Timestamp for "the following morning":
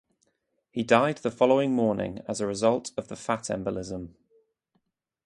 1.19-2.23